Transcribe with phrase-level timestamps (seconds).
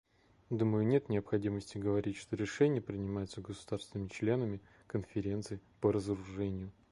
[0.49, 6.71] Думаю, нет необходимости говорить, что решения принимаются государствами-членами Конференции по разоружению.